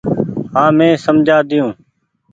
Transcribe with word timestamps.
هآنٚ 0.53 0.75
مينٚ 0.77 1.01
سمجهآ 1.03 1.37
ۮيو 1.49 1.65